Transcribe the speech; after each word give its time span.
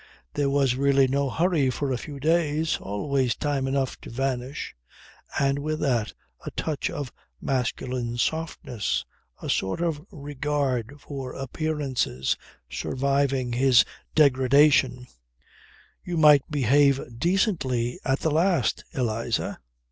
There 0.33 0.49
was 0.49 0.73
really 0.75 1.05
no 1.07 1.29
hurry 1.29 1.69
for 1.69 1.91
a 1.91 1.97
few 1.99 2.19
days. 2.19 2.79
Always 2.79 3.35
time 3.35 3.67
enough 3.67 4.01
to 4.01 4.09
vanish. 4.09 4.73
And, 5.39 5.59
with 5.59 5.79
that, 5.81 6.13
a 6.43 6.49
touch 6.49 6.89
of 6.89 7.13
masculine 7.39 8.17
softness, 8.17 9.05
a 9.43 9.47
sort 9.47 9.79
of 9.79 10.01
regard 10.09 10.95
for 10.99 11.33
appearances 11.33 12.35
surviving 12.67 13.53
his 13.53 13.85
degradation: 14.15 15.05
"You 16.03 16.17
might 16.17 16.49
behave 16.49 16.99
decently 17.19 17.99
at 18.03 18.21
the 18.21 18.31
last, 18.31 18.83
Eliza." 18.93 19.59